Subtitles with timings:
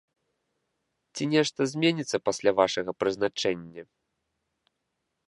[1.15, 3.83] Ці нешта зменіцца пасля вашага прызначэння?